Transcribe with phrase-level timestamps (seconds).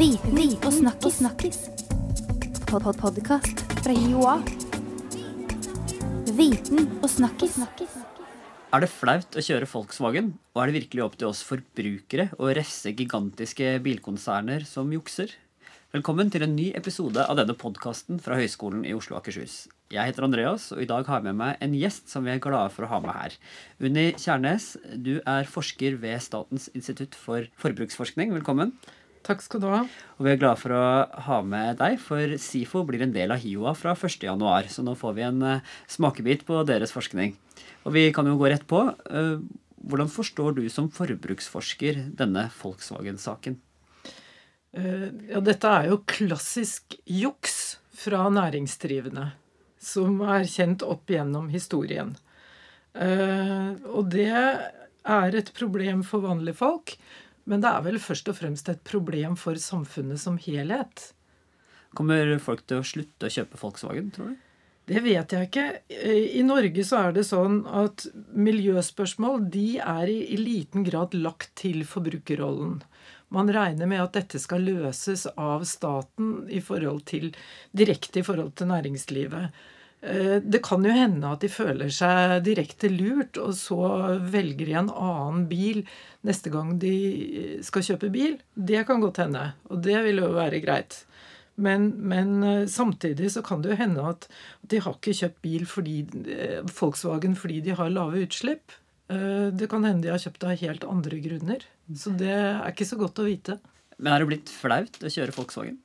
[0.00, 1.18] Viten og snakkis.
[1.18, 1.56] snakkis.
[2.64, 4.38] Pod -pod Podkast fra Joa.
[6.38, 7.58] Viten og snakkis.
[8.72, 12.48] Er det flaut å kjøre Volkswagen, og er det virkelig opp til oss forbrukere å
[12.56, 15.34] refse gigantiske bilkonserner som jukser?
[15.92, 19.68] Velkommen til en ny episode av denne podkasten fra Høgskolen i Oslo og Akershus.
[19.90, 22.38] Jeg heter Andreas, og i dag har jeg med meg en gjest som vi er
[22.38, 23.36] glade for å ha med her.
[23.80, 28.32] Unni Kjærnes, du er forsker ved Statens institutt for forbruksforskning.
[28.32, 28.72] Velkommen.
[29.26, 29.80] Takk skal du ha.
[30.16, 30.84] Og vi er glade for å
[31.26, 35.16] ha med deg, for SIFO blir en del av HiOA fra 1.1, så nå får
[35.18, 37.34] vi en eh, smakebit på deres forskning.
[37.84, 38.86] Og vi kan jo gå rett på.
[39.10, 39.36] Eh,
[39.80, 43.54] Hvordan forstår du som forbruksforsker denne Volkswagen-saken?
[44.76, 49.30] Eh, Ja, dette er jo klassisk juks fra næringsdrivende,
[49.80, 52.14] som er kjent opp gjennom historien.
[52.96, 56.96] Og det er et problem for vanlige folk,
[57.48, 61.10] men det er vel først og fremst et problem for samfunnet som helhet.
[61.96, 64.46] Kommer folk til å slutte å kjøpe Volkswagen, tror du?
[64.90, 65.64] Det vet jeg ikke.
[65.86, 71.14] Eh, I Norge så er det sånn at miljøspørsmål de er i, i liten grad
[71.14, 72.80] lagt til forbrukerrollen.
[73.30, 77.30] Man regner med at dette skal løses av staten i forhold til,
[77.70, 79.54] direkte i forhold til næringslivet.
[80.02, 84.72] Eh, Det kan jo hende at de føler seg direkte lurt, og så velger de
[84.80, 85.82] en annen bil
[86.24, 88.38] neste gang de skal kjøpe bil.
[88.56, 91.04] Det kan godt hende, og det vil jo være greit.
[91.60, 94.28] Men, men eh, samtidig så kan det jo hende at
[94.70, 95.96] de har ikke kjøpt bil fordi,
[96.32, 98.72] eh, Volkswagen fordi de har lave utslipp.
[99.12, 101.66] Eh, Det kan hende de har kjøpt av helt andre grunner.
[101.92, 103.58] Så det er ikke så godt å vite.
[103.98, 105.76] Men er det blitt flaut å kjøre Volkswagen?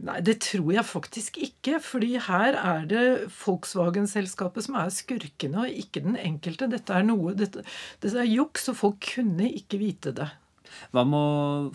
[0.00, 1.80] Nei, det tror jeg faktisk ikke.
[1.84, 3.02] fordi her er det
[3.44, 6.70] Volkswagen-selskapet som er skurkene, og ikke den enkelte.
[6.72, 7.64] Dette er noe, dette,
[8.00, 10.30] dette er juks, og folk kunne ikke vite det.
[10.92, 11.22] Hva må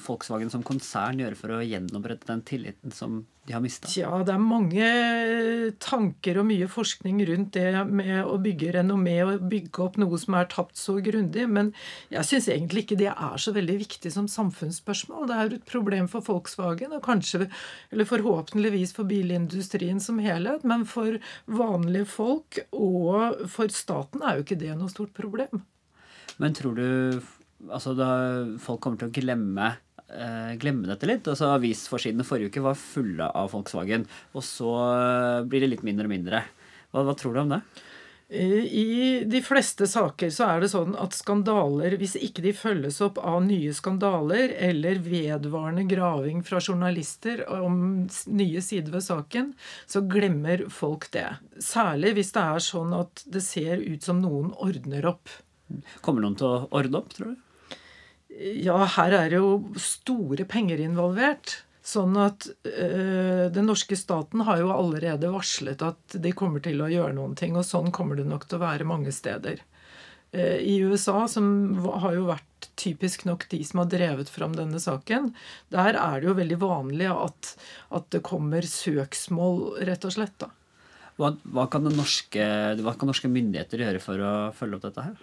[0.03, 3.87] Volkswagen som konsern gjøre for å gjenopprette den tilliten som de har mista?
[3.95, 4.87] Ja, det er mange
[5.83, 10.35] tanker og mye forskning rundt det med å bygge renommé og bygge opp noe som
[10.39, 11.71] er tapt så grundig, men
[12.13, 15.29] jeg syns egentlig ikke det er så veldig viktig som samfunnsspørsmål.
[15.29, 17.47] Det er et problem for Volkswagen, og kanskje,
[17.93, 24.47] eller forhåpentligvis for bilindustrien som helhet, men for vanlige folk og for staten er jo
[24.47, 25.63] ikke det noe stort problem.
[26.37, 26.87] Men tror du
[27.65, 28.09] altså da
[28.61, 29.73] folk kommer til å glemme
[30.07, 31.27] eh, glemme dette litt.
[31.27, 36.09] Altså Avisforsidene forrige uke var fulle av Volkswagen, og så eh, blir det litt mindre
[36.09, 36.43] og mindre.
[36.91, 37.61] Hva, hva tror du om det?
[38.29, 43.21] I de fleste saker så er det sånn at skandaler, hvis ikke de følges opp
[43.23, 49.53] av nye skandaler eller vedvarende graving fra journalister om nye sider ved saken,
[49.87, 51.29] så glemmer folk det.
[51.63, 55.31] Særlig hvis det er sånn at det ser ut som noen ordner opp.
[56.03, 57.46] Kommer noen til å ordne opp, tror du?
[58.37, 61.63] Ja, her er det jo store penger involvert.
[61.87, 66.89] Sånn at øh, den norske staten har jo allerede varslet at de kommer til å
[66.91, 69.61] gjøre noen ting, og sånn kommer det nok til å være mange steder.
[70.35, 74.81] Eh, I USA, som har jo vært typisk nok de som har drevet fram denne
[74.83, 75.31] saken,
[75.71, 77.53] der er det jo veldig vanlig at,
[77.95, 80.35] at det kommer søksmål, rett og slett.
[80.43, 80.51] da.
[81.17, 82.43] Hva, hva, kan norske,
[82.83, 85.15] hva kan norske myndigheter gjøre for å følge opp dette her?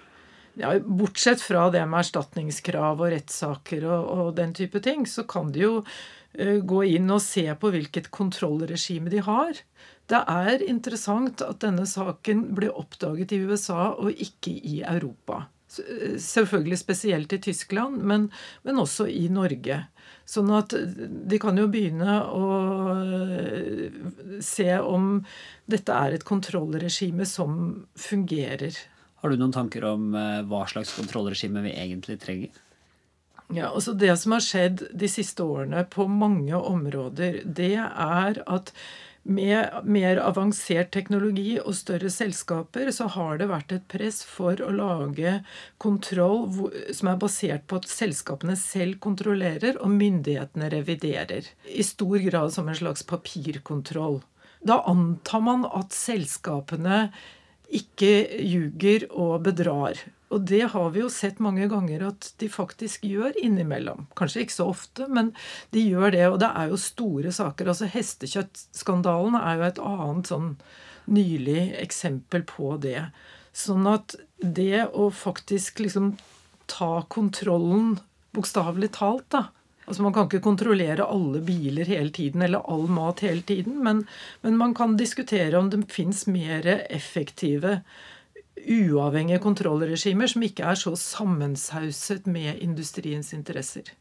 [0.60, 5.50] Ja, bortsett fra det med erstatningskrav og rettssaker og, og den type ting, så kan
[5.54, 9.58] de jo uh, gå inn og se på hvilket kontrollregime de har.
[10.10, 15.46] Det er interessant at denne saken ble oppdaget i USA og ikke i Europa.
[15.78, 18.30] Eh, Selvfølgelig spesielt i Tyskland, men,
[18.62, 19.80] men også i Norge.
[20.28, 22.48] Sånn at de kan jo begynne å
[22.94, 23.96] eh,
[24.44, 25.18] se om
[25.68, 28.76] dette er et kontrollregime som fungerer.
[29.24, 32.58] Har du noen tanker om eh, hva slags kontrollregime vi egentlig trenger?
[33.48, 38.72] Ja, altså Det som har skjedd de siste årene på mange områder, det er at
[39.24, 44.68] med mer avansert teknologi og større selskaper så har det vært et press for å
[44.76, 45.38] lage
[45.80, 46.44] kontroll
[46.92, 51.48] som er basert på at selskapene selv kontrollerer og myndighetene reviderer.
[51.64, 54.20] I stor grad som en slags papirkontroll.
[54.60, 57.06] Da antar man at selskapene
[57.72, 58.12] ikke
[58.44, 60.00] ljuger og bedrar.
[60.34, 64.08] Og det har vi jo sett mange ganger at de faktisk gjør innimellom.
[64.18, 65.30] Kanskje ikke så ofte, men
[65.74, 66.24] de gjør det.
[66.32, 67.70] Og det er jo store saker.
[67.70, 70.50] Altså Hestekjøttskandalen er jo et annet sånn
[71.14, 73.10] nylig eksempel på det.
[73.54, 76.16] Sånn at det å faktisk liksom
[76.70, 78.00] ta kontrollen,
[78.34, 79.46] bokstavelig talt, da,
[79.84, 84.04] Altså Man kan ikke kontrollere alle biler hele tiden eller all mat hele tiden, men,
[84.42, 87.80] men man kan diskutere om det fins mer effektive,
[88.64, 93.92] uavhengige kontrollregimer som ikke er så sammensauset med industriens interesser.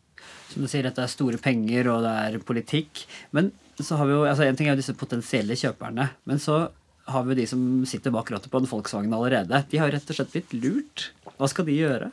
[0.54, 3.04] Som du sier, dette er store penger, og det er politikk.
[3.36, 3.52] Men
[3.82, 6.12] så har vi jo, altså En ting er jo disse potensielle kjøperne.
[6.30, 6.68] Men så
[7.10, 9.64] har vi jo de som sitter bak rattet på en Volkswagen allerede.
[9.72, 11.10] De har rett og slett blitt lurt.
[11.36, 12.12] Hva skal de gjøre?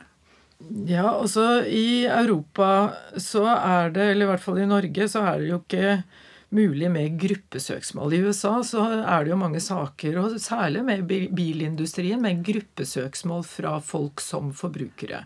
[0.87, 5.41] Ja, altså i Europa så er det, eller i hvert fall i Norge, så er
[5.41, 5.95] det jo ikke
[6.51, 8.13] mulig med gruppesøksmål.
[8.13, 13.77] I USA så er det jo mange saker, og særlig med bilindustrien, med gruppesøksmål fra
[13.83, 15.25] folk som forbrukere.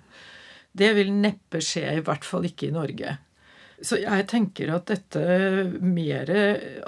[0.76, 3.18] Det vil neppe skje, i hvert fall ikke i Norge.
[3.84, 5.24] Så jeg tenker at dette
[5.84, 6.30] mer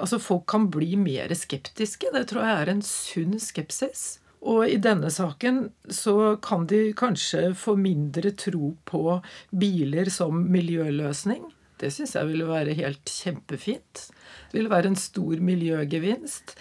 [0.00, 2.08] Altså folk kan bli mer skeptiske.
[2.14, 4.06] Det tror jeg er en sunn skepsis.
[4.46, 9.18] Og i denne saken så kan de kanskje få mindre tro på
[9.50, 11.42] biler som miljøløsning.
[11.78, 14.08] Det syns jeg ville være helt kjempefint.
[14.50, 16.56] Det ville være en stor miljøgevinst.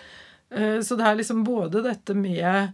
[0.49, 2.73] Eh, så det er liksom både dette med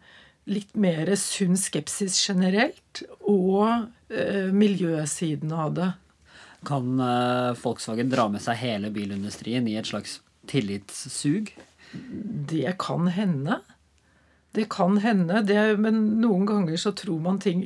[0.51, 5.91] litt mer sunn skepsis generelt og eh, miljøsiden av det.
[6.67, 10.19] Kan eh, Volkswagen dra med seg hele bilindustrien i et slags
[10.51, 11.51] tillitssug?
[11.93, 13.61] Det kan hende.
[14.53, 17.63] Det kan hende, det, men noen ganger så tror man ting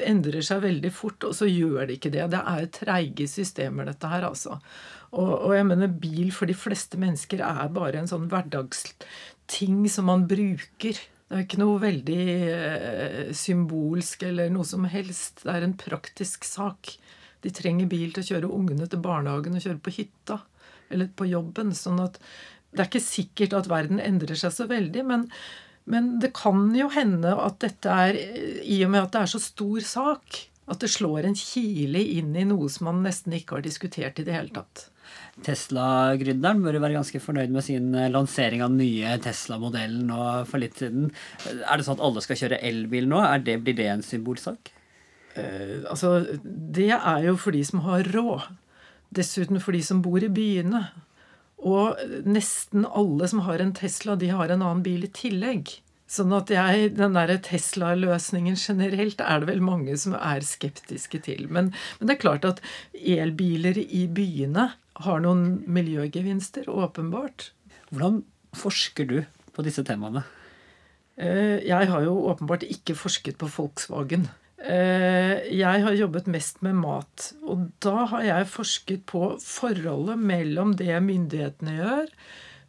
[0.00, 2.30] endrer seg veldig fort, og så gjør det ikke det.
[2.32, 4.56] Det er treige systemer, dette her, altså.
[5.10, 10.08] Og, og, jeg mener, bil for de fleste mennesker er bare en sånn hverdagsting som
[10.08, 11.02] man bruker.
[11.30, 12.20] Det er ikke noe veldig
[12.56, 15.44] eh, symbolsk eller noe som helst.
[15.44, 16.96] Det er en praktisk sak.
[17.44, 20.40] De trenger bil til å kjøre ungene til barnehagen og kjøre på hytta
[20.90, 21.76] eller på jobben.
[21.76, 22.16] sånn at
[22.70, 25.26] det er ikke sikkert at verden endrer seg så veldig, men
[25.90, 28.18] men det kan jo hende at dette er
[28.62, 30.40] I og med at det er så stor sak,
[30.70, 34.26] at det slår en kile inn i noe som man nesten ikke har diskutert i
[34.26, 34.86] det hele tatt.
[35.44, 40.20] Tesla-gründeren bør jo være ganske fornøyd med sin eh, lansering av den nye Tesla-modellen nå
[40.46, 41.08] for litt siden.
[41.48, 43.22] Er det sånn at alle skal kjøre elbil nå?
[43.46, 44.72] Det, blir det en symbolsak?
[45.34, 48.50] Eh, altså, det er jo for de som har råd.
[49.16, 50.84] Dessuten for de som bor i byene.
[51.60, 55.76] Og nesten alle som har en Tesla, de har en annen bil i tillegg.
[56.10, 61.46] Sånn at jeg, den der Tesla-løsningen generelt er det vel mange som er skeptiske til.
[61.46, 61.70] Men,
[62.00, 62.62] men, det er klart at
[62.98, 64.72] elbiler i byene
[65.04, 67.52] har noen miljøgevinster, åpenbart.
[67.92, 68.24] Hvordan
[68.58, 69.16] forsker du
[69.54, 70.24] på disse temaene?
[71.14, 74.26] Eh, jeg har jo åpenbart ikke forsket på Volkswagen.
[74.60, 77.30] Eh, jeg har jobbet mest med mat.
[77.48, 82.14] Og da har jeg forsket på forholdet mellom det myndighetene gjør,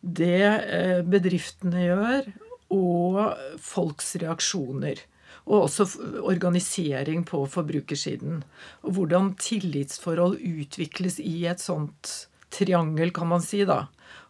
[0.01, 2.29] det eh, bedriftene gjør,
[2.71, 3.19] og
[3.59, 5.03] folks reaksjoner.
[5.51, 5.87] Og også
[6.23, 8.43] organisering på forbrukersiden.
[8.85, 13.65] Og hvordan tillitsforhold utvikles i et sånt triangel, kan man si.
[13.67, 13.87] da.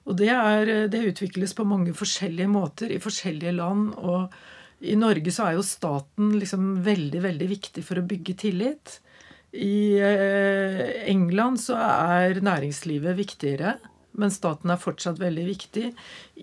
[0.10, 3.92] Og det, er, det utvikles på mange forskjellige måter i forskjellige land.
[4.02, 4.34] og
[4.82, 8.98] i Norge så er jo staten liksom veldig, veldig viktig for å bygge tillit.
[9.52, 13.76] I eh, England så er næringslivet viktigere,
[14.18, 15.92] men staten er fortsatt veldig viktig.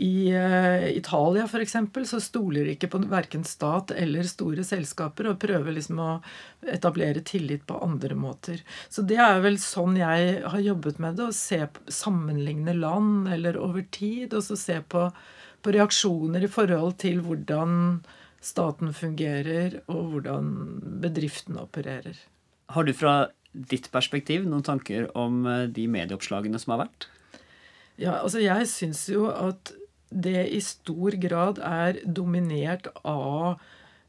[0.01, 1.75] I uh, Italia f.eks.
[2.09, 6.11] så stoler de ikke på verken stat eller store selskaper og prøver liksom å
[6.73, 8.63] etablere tillit på andre måter.
[8.89, 11.29] Så det er vel sånn jeg har jobbet med det.
[11.29, 11.61] Å se
[11.93, 15.05] sammenligne land eller over tid, og så se på,
[15.61, 17.77] på reaksjoner i forhold til hvordan
[18.45, 20.53] staten fungerer, og hvordan
[21.03, 22.19] bedriften opererer.
[22.71, 27.09] Har du fra ditt perspektiv noen tanker om eh, de medieoppslagene som har vært?
[27.99, 29.73] Ja, altså jeg syns jo at
[30.09, 33.59] det i stor grad er dominert av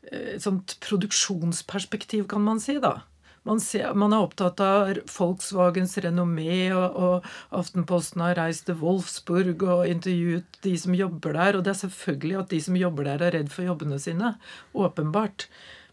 [0.10, 3.00] et eh, sånt produksjonsperspektiv, kan man si, da.
[3.48, 9.64] Man, ser, man, er opptatt av Volkswagens renommé, og, og, Aftenposten har reist til Wolfsburg
[9.64, 11.58] og intervjuet de som jobber der.
[11.58, 14.34] Og det er selvfølgelig at de som jobber der, er redd for jobbene sine.
[14.76, 15.48] Åpenbart.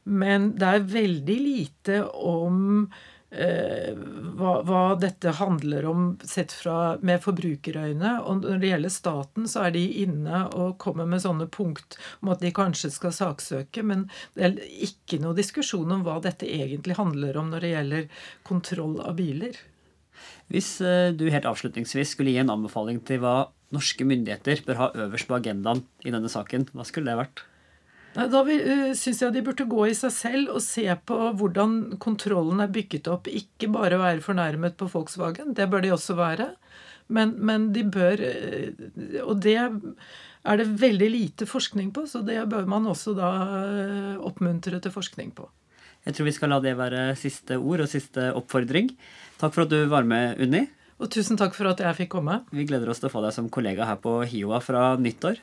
[0.06, 2.88] Men det er veldig lite om
[3.26, 8.12] hva, hva, dette handler om sett fra, med forbrukerøyne.
[8.22, 12.30] Og når det gjelder staten, så er de inne og kommer med sånne punkt om
[12.32, 14.06] at de kanskje skal saksøke, men
[14.38, 19.00] det er ikke noe diskusjon om hva dette egentlig handler om når det gjelder kontroll
[19.02, 19.58] av biler.
[20.52, 24.88] Hvis eh, du helt avslutningsvis skulle gi en anbefaling til hva norske myndigheter bør ha
[25.06, 27.42] øverst på agendaen i denne saken, hva skulle det vært?
[28.16, 32.62] Da uh, syns jeg de burde gå i seg selv og se på hvordan kontrollen
[32.64, 33.28] er bygget opp.
[33.28, 36.48] Ikke bare være fornærmet på Volkswagen, det bør de også være.
[37.12, 42.40] Men, men de bør uh, Og det er det veldig lite forskning på, så det
[42.50, 45.50] bør man også da uh, oppmuntre til forskning på.
[46.06, 48.92] Jeg tror vi skal la det være siste ord og siste oppfordring.
[49.40, 50.62] Takk for at du var med, Unni.
[51.02, 52.38] Og tusen takk for at jeg fikk komme.
[52.54, 55.42] Vi gleder oss til å få deg som kollega her på HiOA fra nyttår.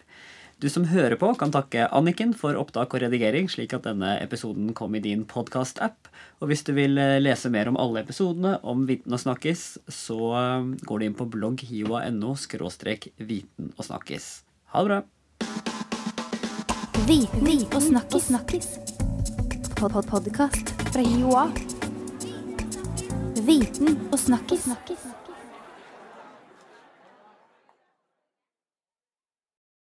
[0.63, 4.69] Du som hører på, kan takke Anniken for opptak og redigering, slik at denne episoden
[4.71, 6.07] kom i din podkast-app.
[6.39, 10.19] Og hvis du vil eh, lese mer om alle episodene om Viten og snakkis, så
[10.39, 12.31] eh, går du inn på blogghiva.no
[13.27, 14.29] viten og snakkis.
[14.71, 15.01] Ha det bra!
[17.11, 18.29] Viten og snakkis.
[18.31, 18.69] snakkis.
[19.75, 21.49] Pod -pod Podkast fra Joa.
[23.43, 24.63] Viten og snakkis.
[24.63, 25.03] snakkis.